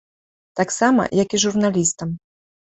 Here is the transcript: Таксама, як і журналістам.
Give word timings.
Таксама, 0.59 1.07
як 1.23 1.29
і 1.37 1.43
журналістам. 1.45 2.19